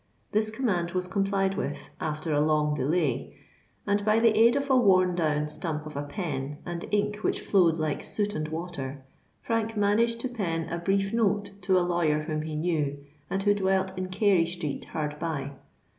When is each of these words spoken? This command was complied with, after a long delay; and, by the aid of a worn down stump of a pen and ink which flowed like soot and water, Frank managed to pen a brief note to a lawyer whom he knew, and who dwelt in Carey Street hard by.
This 0.31 0.49
command 0.49 0.93
was 0.93 1.05
complied 1.05 1.53
with, 1.53 1.91
after 1.99 2.33
a 2.33 2.41
long 2.41 2.73
delay; 2.73 3.37
and, 3.85 4.03
by 4.03 4.19
the 4.19 4.35
aid 4.35 4.55
of 4.55 4.71
a 4.71 4.75
worn 4.75 5.13
down 5.13 5.47
stump 5.47 5.85
of 5.85 5.95
a 5.95 6.01
pen 6.01 6.57
and 6.65 6.83
ink 6.91 7.17
which 7.17 7.39
flowed 7.39 7.77
like 7.77 8.01
soot 8.03 8.33
and 8.33 8.47
water, 8.47 9.03
Frank 9.41 9.77
managed 9.77 10.19
to 10.21 10.27
pen 10.27 10.67
a 10.69 10.79
brief 10.79 11.13
note 11.13 11.51
to 11.61 11.77
a 11.77 11.85
lawyer 11.85 12.23
whom 12.23 12.41
he 12.41 12.55
knew, 12.55 12.97
and 13.29 13.43
who 13.43 13.53
dwelt 13.53 13.95
in 13.95 14.07
Carey 14.09 14.47
Street 14.47 14.85
hard 14.85 15.19
by. 15.19 15.51